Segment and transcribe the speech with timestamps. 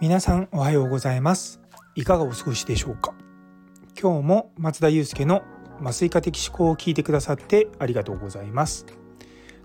[0.00, 1.60] 皆さんおはようございます。
[1.94, 3.14] いかがお過ごしでしょうか？
[4.00, 5.42] 今日も松田祐介の
[5.80, 8.86] 麻酔科的思考を聞いてくださってありがとうございます。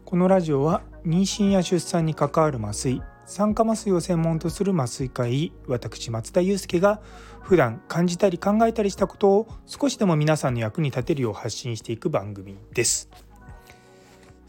[0.03, 7.01] このラジオは妊娠や出産に関わる麻酔酸化麻酔を専門とする麻酔科医私松田祐介が
[7.41, 13.09] 普段感じたり考えたりしたことを少しでも皆さんの役に立てるよう発信していく番組です。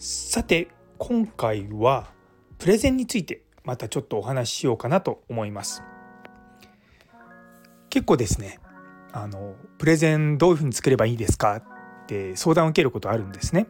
[0.00, 0.68] さて
[0.98, 2.12] 今回は
[2.58, 5.82] プレゼンについてまたちょっとお話ししようかなと思います
[7.90, 8.60] 結構ですね
[9.10, 11.62] あのプレゼンどういうふうに作ればいいですかっ
[12.06, 13.66] て相談を受けることあるんですね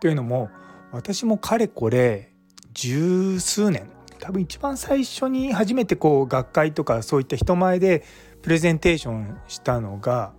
[0.00, 0.48] というのも
[0.92, 2.32] 私もかれこれ
[2.72, 8.02] 十数年多分一番最初に初めてこう学会とかそういった人前で
[8.40, 10.32] プレゼンテーションしたのが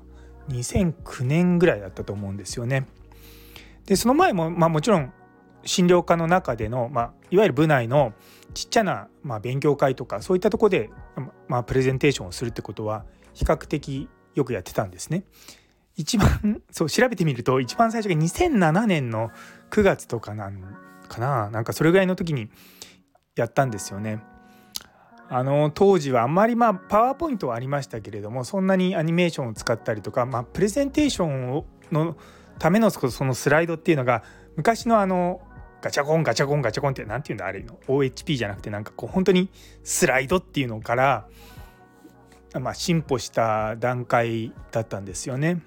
[0.49, 2.88] 2009年ぐらいだったと思うんですよね。
[3.85, 5.13] でその前も、まあ、もちろん
[5.63, 8.13] 診療科の中での、まあ、いわゆる部内の
[8.53, 10.89] ちっちゃな、まあ、勉強会とかそういったとこで、
[11.47, 15.23] まあ、プレゼンテーションをするってことは比較的よくやってたんですね。
[15.95, 19.31] 一番 そう調べてみると一番最初が2007年の
[19.72, 20.61] 9月とかなん
[21.08, 22.50] かななんかそれぐらいの時に
[23.35, 24.22] やったんですよね。
[25.30, 32.16] あの当時はあんまりまあパワーポイントはありましたけれどもそんなにアニメーションを使ったりとか、まあ、プレゼンテーションをの
[32.59, 34.23] ためのそのスライドっていうのが
[34.55, 35.41] 昔のあの
[35.81, 39.50] ガチャコンガチャコンガチャコンって何て言うんだあれの OHP じゃなくてなんかこう本当に
[39.84, 41.28] スライドっていうのから、
[42.59, 45.61] まあ、進歩した段階だったんですよね。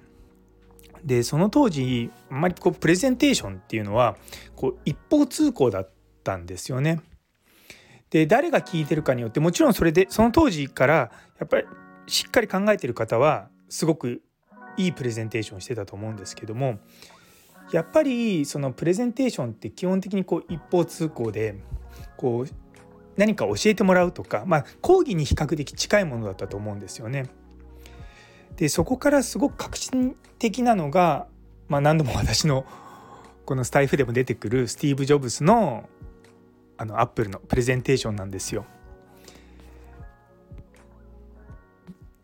[1.05, 4.17] でその当時あんまりこうプレゼンテーションっていうのは
[4.55, 5.91] こう一方通行だっ
[6.25, 7.01] たんですよね。
[8.11, 10.95] で誰が聞いてるかによってもちろんそれでその当時から
[11.39, 11.65] やっぱり
[12.07, 14.21] しっかり考えてる方はすごく
[14.77, 16.81] いいプレゼンテーションしてたと思うんですけども
[17.73, 21.57] やっぱりそのプレゼンテーションって基本的にこう一方通行で
[22.17, 22.53] こう
[23.17, 27.27] 何か教えてもらうとか、まあ、講義に比較的近いものだったと思うんですよね。
[28.57, 31.27] でそこからすごく革新的なのが、
[31.69, 32.65] まあ、何度も私の
[33.47, 35.89] このスタイフでも出てくるスティーブ・ジョブズの
[36.77, 38.65] あのアップルのプレゼンテーションなんですよ。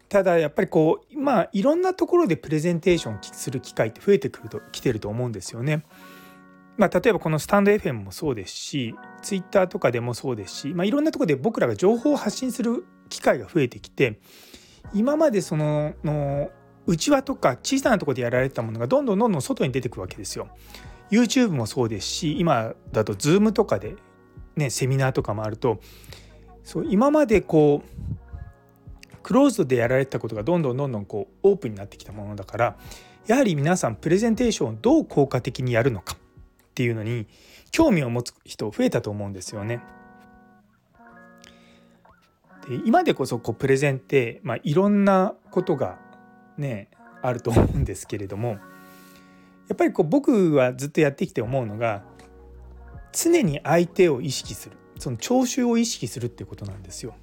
[0.09, 5.84] ただやっぱりこうまあいろんなところでプレゼンテーションする機会って増えてくると来てると思うんですよね。
[6.77, 14.21] まあ、例えばこのスタンド FM もそうですし Twitter とかでもそうですし、まあ、いろんなところで僕らが情報を発信する機会が増えてきて
[14.93, 16.50] 今までそのの
[16.87, 20.49] 内輪とか小さなところでやられてたものがどんどんどんどん外に出てくるわけですよ。
[21.11, 23.97] YouTube もそうですし今だと Zoom とかで
[24.56, 25.81] ね、セミナーとかもあると
[26.65, 28.16] そう今までこう
[29.26, 32.76] クローズドでやられてたことがどんどんどんどんこうオープンになってきたものだから
[33.26, 36.19] やはり皆さんプレゼンテーションをどう効果的にやるのかっ
[36.76, 37.26] ていうのに
[37.72, 39.81] 興味を持つ人増えたと思うんですよね。
[42.69, 45.98] で今でこそこうプレゼンって、まあ、いろんなことが
[46.56, 46.88] ね
[47.20, 48.59] あると思うんですけれどもや
[49.72, 52.04] っぱりこう僕はずっとやってきて思うのが
[53.12, 57.16] 常に相手を意識するその聴衆を意識するっていうことなんですよ。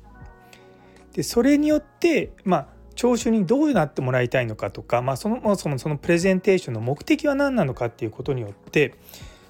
[1.13, 8.95] でそれによってまあ聴衆にどうなってもらいたいのかとか、まあ、そもそもそのプレゼンテーションの目的は何なのかっていうことによって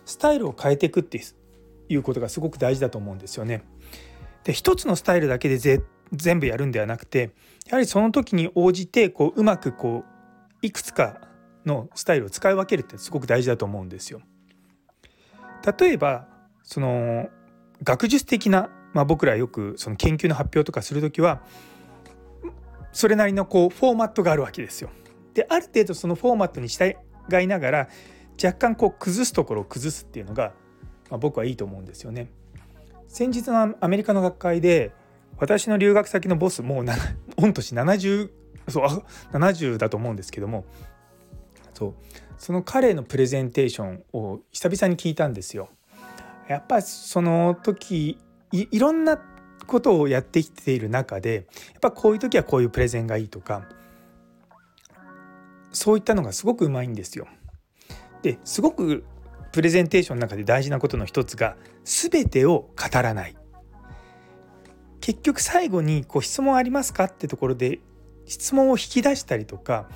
[0.06, 1.22] スタイルを変えていくって
[1.90, 3.64] いうことがすごく大事だと思うんですよね。
[4.44, 5.58] で一つのスタイルだけで
[6.12, 7.32] 全部やるんではなくて
[7.68, 10.04] やはりその時に応じてこううまくこ
[10.62, 11.22] ういくつか
[11.66, 14.22] のスタイルを使い分けるってすごく大事だと思うんですよ。
[15.80, 16.28] 例えば
[16.64, 17.30] その
[17.84, 21.42] 学術的な、まあ、僕らよくその研究の発表とかする時は
[22.92, 24.90] それなりのこうフォーマットがあるわけですよ。
[25.34, 26.96] である程度そのフォーマットに従
[27.42, 27.90] いながら
[28.42, 30.54] 若干こう崩すところを崩すっていうのが、
[31.10, 32.32] まあ、僕はいいと思うんですよね。
[33.08, 34.92] 先日のアメリカの学会で
[35.38, 38.32] 私の留学先のボスもう御年70
[38.70, 40.66] そう70だと思うんですけども
[41.74, 41.94] そう
[42.38, 45.70] その彼のプレゼンテーションを久々に聞いたんですよ。
[46.48, 48.20] やっぱりその時
[48.54, 49.20] いろんな
[49.66, 53.64] ことをやってきている中でやっぱこういう時はこういうプレゼンがいいとか
[55.72, 57.28] そういったのがすごくうまいんですよ。
[58.22, 59.04] ですごく
[59.52, 63.36] プレゼンテーションの中で大事なことの一つが全てを語らない。
[65.02, 67.80] 結局最後にこう質問ありますかってところで
[68.26, 69.90] 質問を引き出したりとか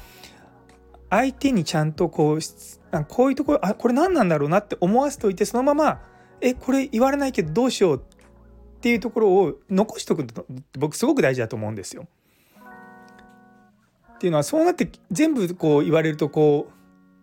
[1.10, 2.40] 相手にちゃんとこう
[3.08, 6.02] こういうところあこれ何なんだろうなって思わせておいてそのまま
[6.42, 8.04] えこれ言われないけどどうしよう
[8.78, 10.46] っていうところを残しとくの
[10.78, 12.08] 僕すごく大事だと思うんですよ。
[14.14, 16.70] っていうのはそうなって全部こう言われるとこ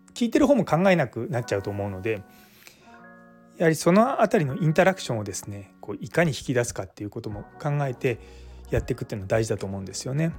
[0.07, 2.21] う聞いてる方も考えなくなっちゃうと思うので
[3.57, 8.19] やはりその辺りのインタラクションをですねこういかに引き出すかっていうことも考えて
[8.69, 10.33] やっていくっていうのは大事だと思うんですよね。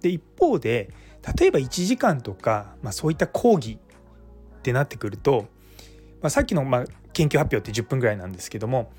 [0.00, 0.90] で一方で
[1.38, 3.78] 例えば1時間とか、まあ、そういった講義
[4.58, 5.46] ってなってくると、
[6.20, 8.92] まあ、さっきのまあ研究発表って10分ぐらいなんですけども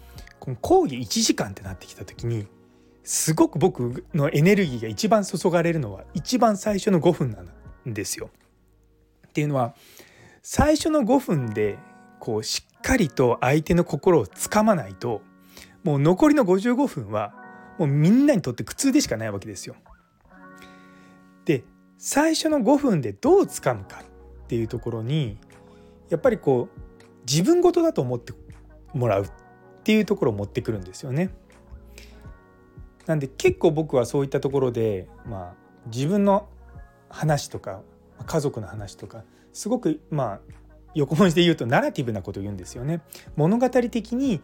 [0.56, 2.48] 講義1時間ってなってきた時に
[3.04, 8.30] すごく僕のエネルギーが一番注がれるのは一番最初の5分なんですよ。
[9.28, 9.76] っていうのは
[10.42, 11.78] 最初の5分で
[12.20, 15.22] こうしっかりと相手の心をつかまないと
[15.84, 17.34] もう残りの55分は
[17.78, 19.76] もうみんなにとって苦痛でしかないわけですよ。
[21.46, 21.64] で
[21.98, 24.02] 最初の5分でどうつかむか
[24.44, 25.38] っていうところに
[26.10, 26.80] やっぱりこう
[27.28, 28.34] 自分事だと思って
[28.94, 29.32] もらうっ
[29.90, 31.32] ていうところを持ってくるんですよね。
[33.08, 35.56] なんで結構僕はそういったところで、まあ、
[35.88, 36.48] 自分の
[37.10, 37.82] 話とか
[38.28, 40.40] 家族の話とかすごくまあ
[40.94, 43.02] 横文字で言うとナラティブなことを言うんですよね。
[43.36, 44.42] 物語的に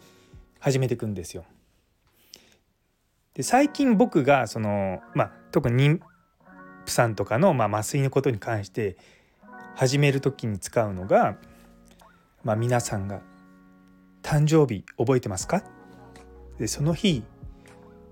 [0.60, 1.46] 始めていくんですよ。
[3.36, 6.00] で最近僕がその、まあ、特に妊
[6.86, 8.98] 婦さんとかの、まあ、麻酔のことに関して
[9.76, 11.38] 始める時に使うのが、
[12.44, 13.22] まあ、皆さんが
[14.26, 15.64] 「誕生日覚えてますか?」
[16.58, 17.24] でその日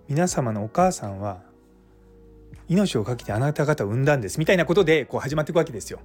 [0.08, 1.42] 皆様のお母さんは
[2.68, 6.00] 命を懸けてあなた方を産んだんですみたいなことでこう始まっていくわけですよ。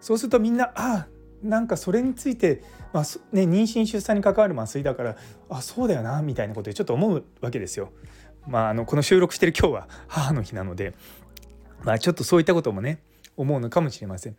[0.00, 1.06] そうするとみんなあ
[1.42, 2.62] なんかそれについて、
[2.92, 5.16] まあね、妊娠出産に関わる麻酔だから
[5.50, 7.90] あそうだよなみたいなことでちょっと思うわけですよ。
[8.46, 10.94] まあ、あのこの収録してる今日は母の日なので、
[11.82, 13.00] まあ、ちょっとそういったこともね
[13.36, 14.32] 思うのかもしれません。
[14.34, 14.38] で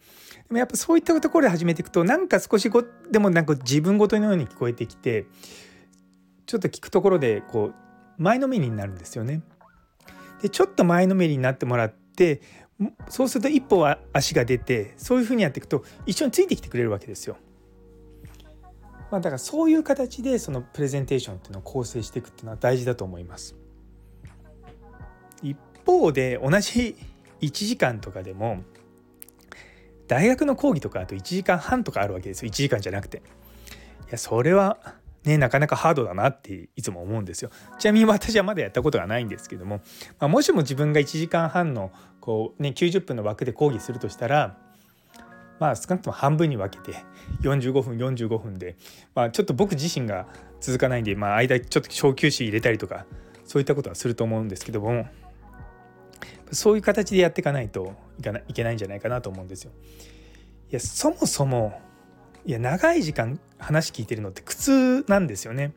[0.49, 5.25] もやっぱそういったところで始めていくとなんか少しごでもなんか自分ごとのように聞こえてきて
[6.45, 7.75] ちょっと聞くところでこう
[8.17, 9.41] 前のめりになるんですよね。
[10.41, 12.41] でちょっと前のめりになってもらって
[13.09, 17.37] そうすると一歩は足が出てそういうふうにやっていくと一緒についてきてくれるわけですよ。
[19.11, 23.55] まあ、だからそういう形でそのプレゼンテーションっていうのを構成していくっていうのは大事だと思います。
[25.41, 26.95] 一方で同じ
[27.41, 28.63] 1時間とかでも
[30.07, 33.17] 大学の講義とかあと1時間半とかあるわけですよ1時間じゃなくて。
[33.17, 33.21] い
[34.11, 34.77] やそれは
[35.23, 37.49] ね、なかなかハードだなっていつも思うんですよ。
[37.79, 39.77] ちなみに私はまだやったことがないんですけども、
[40.19, 44.57] まあ、もしも自分が1時間半のこう、ね、90分の枠で講義するとしたら
[45.59, 46.97] まあ少なくとも半分に分けて
[47.41, 48.75] 45分45分で、
[49.13, 50.27] まあ、ちょっと僕自身が
[50.59, 53.05] 続かないんで、まあ、間ちょっと小休止入れたりとか
[53.45, 55.07] そういったことはすると思うんですけども
[56.51, 59.71] そういう形でやっていかないといかないけないんじゃないかなと思うんですよ。
[60.69, 61.79] いやそもそも
[62.45, 65.73] いや長い時間話聞いてるのって苦痛なんですよね。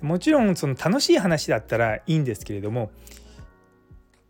[0.00, 2.90] もちろんその楽しい話だったらいいんですけれども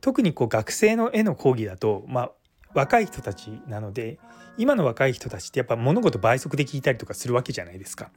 [0.01, 2.31] 特にこう学生の絵の講義だと、まあ、
[2.75, 4.19] 若い人たちなので
[4.57, 8.11] 今の若い人たちってやっぱ物事倍速で聞いたりとかするわけじゃないですか。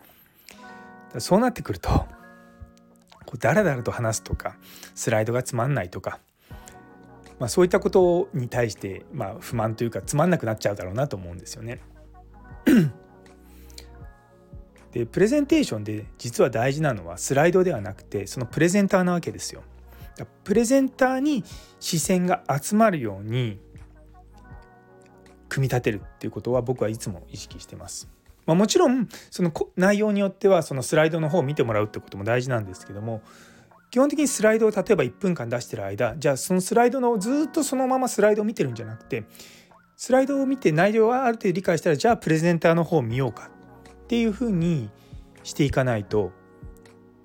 [1.18, 4.57] そうなってくるとこうダラダラと話すとか
[4.94, 6.19] スライドがつまんないとか、
[7.39, 11.81] まあ、そういったことに対して、まあ、不満というかつまんなくなっちゃうだろうなと思うんですよね。
[14.91, 19.61] でプレゼンテーションで実は大事なのはスライドではなくてそのプレゼンターなわけですよ。
[20.43, 21.43] プレゼンターに
[21.79, 23.59] 視線が集まるように
[25.47, 28.09] 組み立てるっていうことは僕はいつも意識してます。
[28.47, 33.21] まあ、もちろんその内容によってはそのスライドの方を見てもらうってことも大事なんですけども
[33.89, 39.25] 基本的にスライドを例えば1分間出してる間じゃあそのスライドのずっとそのままスライドを見てるんじゃなくて
[39.95, 43.49] スライドを見て内容はある程度理解したらじゃあプレゼンターの方を見ようか
[43.89, 44.89] っていうふうに
[45.44, 46.31] していかないと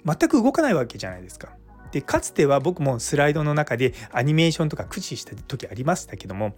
[0.04, 1.50] 全く動かないわけじゃないですか。
[1.92, 6.54] でかつては僕もスライドの中でアニメーションとか駆使した時ありましたけども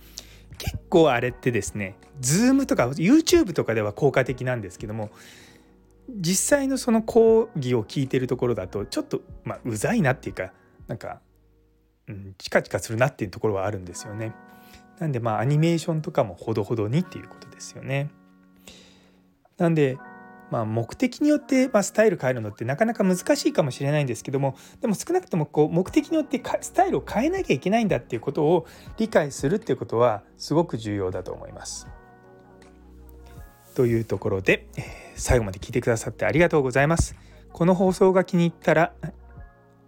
[0.58, 5.10] 結構あれってですね Zoom とか YouTube とかでは効果的なんですけども
[6.08, 10.52] 実際のその講義を聞いてるところだとちょっと、まあ、うざいなっていうか
[10.86, 11.20] なんか、
[12.08, 14.34] うん、チカチカするなっていうところはあるんですよね。
[14.98, 18.10] なんでまあアニメーションとかもほどほどにっていうことですよね。
[19.56, 19.98] なんで
[20.50, 28.66] まあ目的によってまスタイル変えるのってなかなか難しいかもしれないんですけどもでも少なくともこう目的によってスタイルを変えなきゃいけないんだっていうことを
[28.98, 31.88] 理解するっていうことはすごく重要だと思います。
[33.74, 34.68] というところで
[35.14, 37.16] 最後まで聞いてくださってありがとうございます。
[37.52, 38.92] この放送が気に入ったら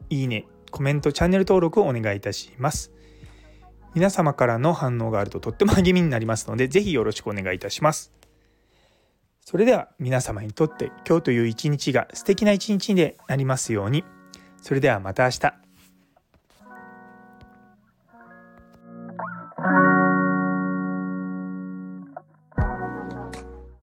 [0.09, 2.92] いいねコメントチャンネル登録をお願いいたします。
[3.95, 8.12] 皆様からの反応があるととっても励みになりますので、ぜひよろしくお願いいたします。
[9.40, 14.04] それでは皆様にとって今日という一日が素敵な一日でなりますように。
[14.61, 15.65] それではまた明日。